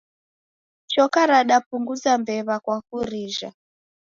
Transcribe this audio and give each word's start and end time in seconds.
Choka 0.91 1.21
radapunguza 1.31 2.11
mbew'a 2.21 2.55
kwa 2.63 2.77
kurijha 2.87 3.49